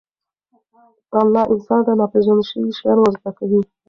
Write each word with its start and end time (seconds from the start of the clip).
الله 1.21 1.43
انسان 1.53 1.79
ته 1.85 1.91
ناپېژندل 1.99 2.45
شوي 2.51 2.69
شیان 2.79 2.97
ورزده 2.99 3.31
کوي. 3.37 3.61